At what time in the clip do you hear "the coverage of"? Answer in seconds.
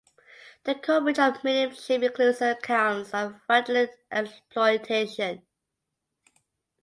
0.63-1.43